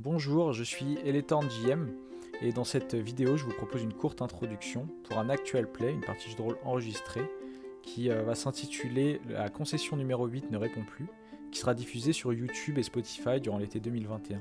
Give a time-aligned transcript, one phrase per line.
[0.00, 1.88] Bonjour, je suis Eletorn JM
[2.40, 6.04] et dans cette vidéo je vous propose une courte introduction pour un actual play, une
[6.04, 7.28] partie de rôle enregistrée
[7.82, 11.08] qui euh, va s'intituler La concession numéro 8 ne répond plus,
[11.50, 14.40] qui sera diffusée sur YouTube et Spotify durant l'été 2021.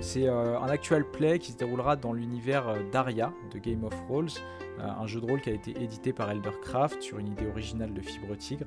[0.00, 3.94] C'est euh, un actual play qui se déroulera dans l'univers euh, d'Aria de Game of
[4.08, 4.30] Rolls,
[4.78, 8.00] un jeu de rôle qui a été édité par Eldercraft sur une idée originale de
[8.00, 8.66] Fibre Tigre.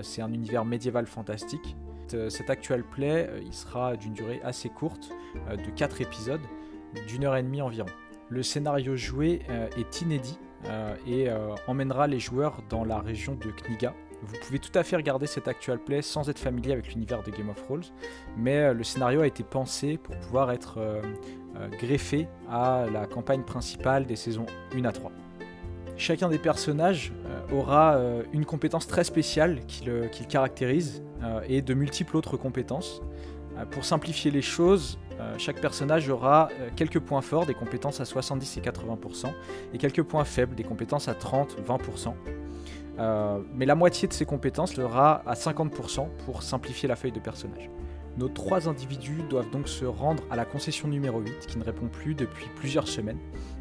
[0.00, 1.76] C'est un univers médiéval fantastique
[2.14, 5.10] euh, cet actual play, euh, sera d'une durée assez courte,
[5.48, 6.40] euh, de 4 épisodes,
[7.06, 7.88] d'une heure et demie environ.
[8.28, 9.42] Le scénario joué
[9.76, 10.38] est inédit
[11.06, 11.28] et
[11.68, 13.94] emmènera les joueurs dans la région de Kniga.
[14.22, 17.30] Vous pouvez tout à fait regarder cet actual play sans être familier avec l'univers de
[17.30, 17.84] Game of Thrones,
[18.36, 20.80] mais le scénario a été pensé pour pouvoir être
[21.78, 25.12] greffé à la campagne principale des saisons 1 à 3.
[25.96, 27.12] Chacun des personnages
[27.52, 27.98] aura
[28.32, 33.00] une compétence très spéciale qui le, caractérise euh, et de multiples autres compétences.
[33.56, 38.04] Euh, pour simplifier les choses, euh, chaque personnage aura quelques points forts, des compétences à
[38.04, 39.32] 70 et 80%,
[39.72, 42.14] et quelques points faibles, des compétences à 30-20%.
[43.54, 47.70] mais la moitié de ces compétences l'aura à 50% pour simplifier la feuille de personnage.
[48.16, 51.88] Nos trois individus doivent donc se rendre à la concession numéro 8 qui ne répond
[51.88, 53.18] plus depuis plusieurs semaines.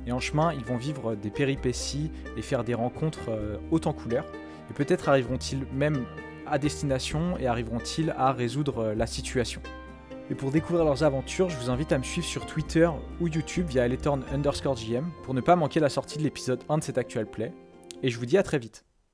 [0.08, 3.30] Et en chemin, ils vont vivre des péripéties et faire des rencontres
[3.72, 4.26] hautes en couleurs.
[4.70, 6.06] Et peut-être arriveront-ils même
[6.48, 9.62] à destination et arriveront-ils à résoudre euh, la situation
[10.32, 12.90] et pour découvrir leurs aventures, je vous invite à me suivre sur Twitter
[13.22, 14.76] ou YouTube via Letorn underscore
[15.22, 17.54] pour ne pas manquer la sortie de l'épisode 1 de cet actuel play.
[18.02, 18.86] Et je vous dis à très vite.